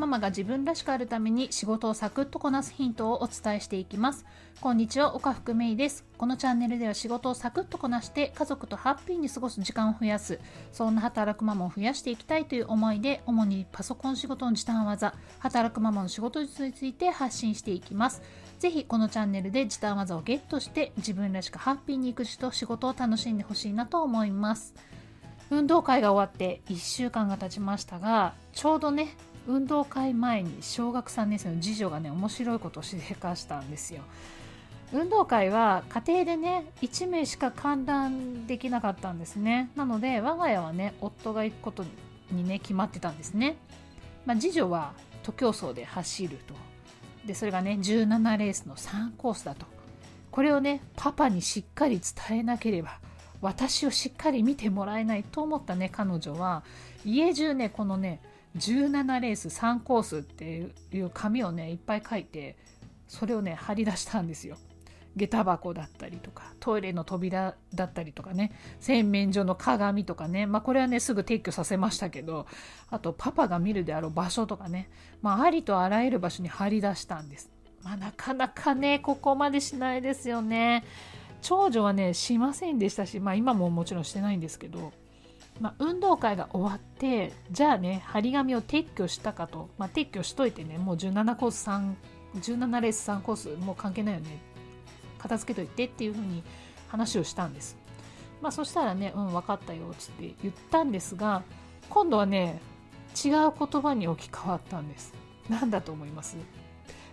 [0.00, 4.24] ママが自分らしくあるために仕事をサクッとこなすヒントをお伝えしていきます。
[4.62, 6.06] こんにちは岡福芽衣です。
[6.16, 10.40] このチャンネルでは仕事をサクッとこなして家族とハッピーに過ごす時間を増やす。
[10.72, 18.22] そんな働くママを増やしていきたいという思いで主にパソコン仕事の時短技働くママの仕事術について発信していきます。
[18.58, 24.74] ぜひこのチャンネルで時短技をゲットして自分らしくハッピーに育児と仕事を楽しんでほしいなと思います。
[25.50, 34.02] 運動会が終わって1週間が経ちましたがちょうどね運動会前に小学3年生の次女がね面白いことをしでかしたんですよ。
[34.92, 39.70] 運動会は家庭でね1名しか観覧できなかったんですね。
[39.76, 41.84] なので我が家はね夫が行くこと
[42.32, 43.56] にね決まってたんですね、
[44.26, 46.54] まあ、次女は徒競走で走ると。
[47.24, 49.66] でそれがね17レースの3コースだと。
[50.30, 52.98] これをねパパにしっかり伝えなければ
[53.40, 56.64] 私をしっかり見てもらえないと思ったね彼女は。
[57.04, 58.20] 家中ねこのね
[58.56, 62.56] 17レース3コースっていう紙をねいっぱい書いて
[63.06, 64.56] それをね貼り出したんですよ。
[65.16, 72.46] 下駄箱だったりとかトイレの扉だったりとかね洗面所の鏡とかねまあこれはねすぐ撤去させましたけど
[72.90, 74.88] あとパパが見るであろう場所とかね
[75.20, 77.50] まあありとあらゆる場所に貼り出したんです
[77.82, 80.84] まあなかなかねここまでしないですよね
[81.42, 84.92] 長女はねしませんでしたし、まあ、今ももちろんしてないんですけど、
[85.60, 91.94] まあ、運動会が終わってじゃあね張り紙を撤去したかと、まあ、撤去しといてねもう17コース3
[92.36, 94.38] 17レース3コースもう関係ないよね。
[95.18, 96.42] 片付けといてっていう風に
[96.88, 97.76] 話をしたんです。
[98.40, 101.42] まあそしたらねうん分かったよっつって言ったんですが
[101.90, 102.60] 今度はね
[103.22, 105.12] 違う言葉に置き換わったんです。
[105.50, 106.36] 何だと思います？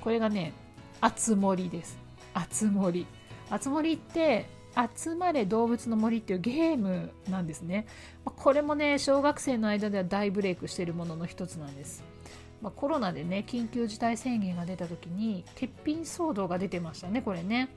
[0.00, 0.54] これがね
[1.02, 1.98] 「あつ森」です
[2.32, 3.06] 「あつ森」
[3.50, 7.86] あつ森って集まれ動物の森っていうゲームなんですね。
[8.24, 12.04] これもね、小学生の間では大ブレイクしているものの一つなんです。
[12.62, 17.68] まあ、コロナでね、緊急事態宣言が出た時に、欠品騒動が出てましたね、これね。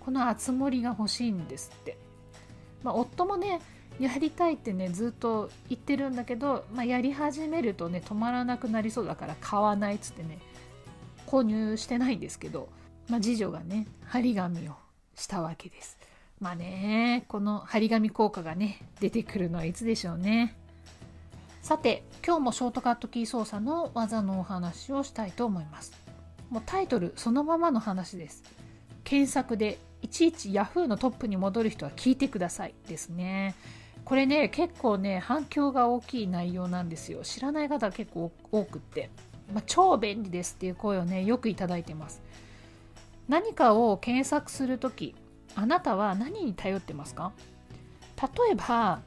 [0.00, 1.96] このあつ森が欲しいんですって。
[2.82, 3.60] まあ、夫もね、
[4.00, 10.38] やりたいってね、ずっと言ってるんだけど、まあ、やり始めるとね、止まらなくなりそうだから買わないっつってね、
[11.26, 12.68] 購入してないんですけど、
[13.08, 14.72] まあ、次女がね、張り紙を
[15.14, 15.98] したわけです。
[16.42, 20.56] まあね、この張り紙効果がね、出てくるのはいつでしょうね。
[21.62, 25.92] さて、今日もショートカットキー操作の技のお話をしたいと思います。
[26.50, 28.42] もうタイトルそのままの話です。
[29.04, 33.54] 検索でいちいち Yahoo のトップに戻る人は聞いてくださいですね。
[34.04, 37.20] これね、結構ね、反響が大きい内容なんですよ。
[37.22, 39.10] 知らない方結構多くって。
[39.54, 42.20] まあ、超便利ですっていう声をね、よくいただいてます。
[43.28, 45.14] 何かを検索するとき
[45.54, 47.32] あなたは何に頼ってますか？
[48.20, 49.00] 例えば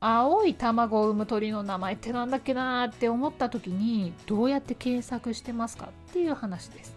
[0.00, 5.90] 青い卵を産む鳥の名前ってなんだっけなーって思った時にどうやって検索してますか？
[6.10, 6.96] っていう話です。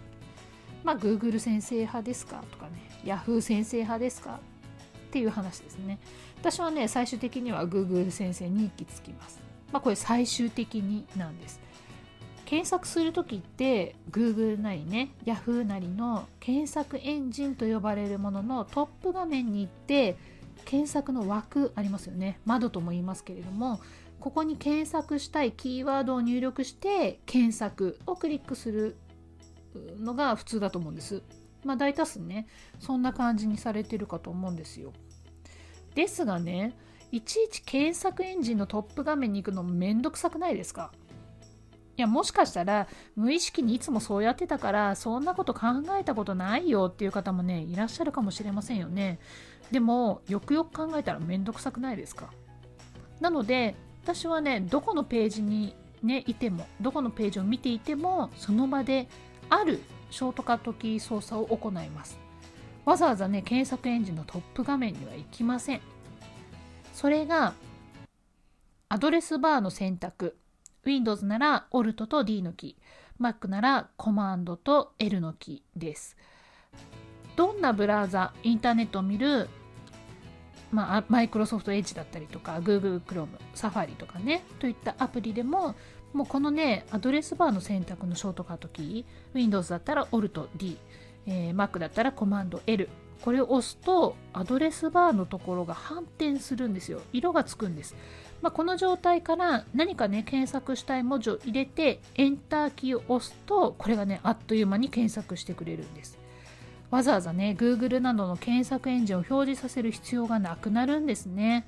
[0.83, 2.43] まあ Google 先生派ですか？
[2.51, 4.39] とかね Yahoo 先生派ですか？
[5.07, 5.99] っていう話ですね。
[6.39, 9.39] 私はね最終的には Google 先生に行き着きます。
[9.71, 11.59] まあこれ最終的になんです。
[12.45, 20.15] 検索する時って Google なりね Yahoo なりの検索エンジンと呼ばれるもののトップ画面に行って
[20.65, 23.79] 検索の枠ありますよね窓とも言いますけれども
[24.19, 28.95] ここに検索したいキーワードを入力して検索をクリックする
[29.99, 31.23] のが普通だと思うんです。
[31.65, 32.47] まあ大多数ね
[32.79, 34.93] そんな感じにされてるかと思うんですよ。
[35.95, 36.73] ですがね
[37.11, 40.91] いちいち検索エンジンのトップ画面に行くのもめんどくさくないですか？
[41.95, 45.67] いやもしかしたら無意識にいつもそうやってたからそんなこと考
[45.99, 49.19] えたことないよっていう方もねいらっしゃるかもしれませんよね。
[49.71, 52.31] でもよくよく考えたらめんどくさくないですか？
[53.19, 59.07] なので私はねどこのページにねいてもどこのページを見ていてもその場で
[59.49, 62.17] あるショートカットキー操作を行います。
[62.85, 65.81] わざわざね検索エンジンのトップ画面には行きません。
[66.91, 67.53] それが
[68.89, 70.35] アドレスバーの選択。
[70.85, 76.17] Windows なら Alt と D のキー、Mac ならコマンドと L のキーです。
[77.35, 79.49] どんなブラウザ、インターネットを見る、
[80.71, 85.75] まあ、マイクロソフトエッジだったりとか、Google Chrome、Safari とかね、といったアプリでも、
[86.13, 90.77] もうこのね、アドレスバーの選択のショートカットキー、Windows だったら Alt D、
[91.25, 92.89] えー、Mac だったらコマンド L、
[93.21, 97.01] これを押すとアドレスバーのところが反転するんですよ。
[97.13, 97.95] 色がつくんです。
[98.41, 106.19] まあ、この状態から何かね検索したい文字を入れてエンターキーを押すとこれがねあっという間に検索してくれるんです
[106.89, 111.65] わざわざね Google などの検索エンジンを表示させる必要がなくなるんですね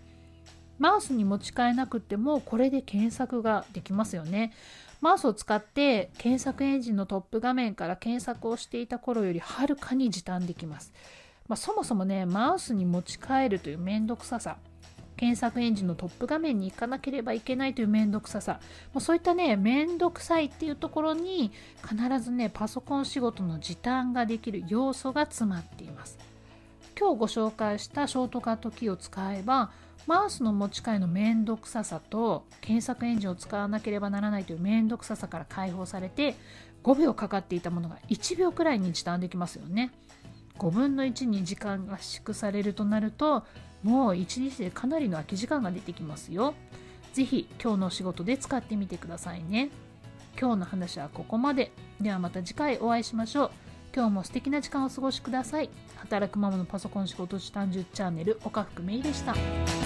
[0.78, 4.52] マウスに持ち替えなくてもこれで検索ができますよね。
[5.02, 10.94] マウスを使って検索エンジンのトップ画面から検索をしていた頃よりはるかに時短できます。
[11.48, 14.58] まあ、そもそもね、マウスに持ち替えるというめんどくささ、
[15.18, 18.60] 検索エンジンのトップ画面に行かなければいけないというめんどくささ、
[18.94, 21.52] もうそういったね、めんどくさいっていうところに
[21.82, 26.18] 必ずね、パソコン仕事の時短ができる要素が詰まっています。
[26.98, 29.72] 今日ご紹介したショートカットキーを使えば
[30.08, 36.36] マウスの持ち替えの面倒くささと検索エンジンを使わなければならないという面倒くささから解放されて
[36.84, 39.92] 5秒かかっていたものが1秒くらいに時短できますよね
[40.60, 43.46] 5分の1に時間が圧縮されるとなると
[43.84, 46.54] もう1日でかなりの空き時間が出てきますよ
[47.14, 49.70] 是非今日のお仕事で使ってみてくださいね
[50.40, 51.72] 今日の話はここまで
[52.02, 53.52] ではまた次回お会いしましょう
[53.96, 55.70] 今日も素敵な時間をお過ごしください。
[55.96, 59.85] 働くママのパソコン仕事時短10チャンネル、岡福芽衣でした。